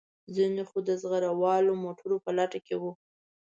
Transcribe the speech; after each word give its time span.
ځینې 0.35 0.63
خو 0.69 0.77
د 0.87 0.89
زغره 1.01 1.31
والو 1.41 1.73
موټرو 1.83 2.15
په 2.25 2.31
لټه 2.37 2.59
کې 2.65 2.75
وو. 2.81 2.91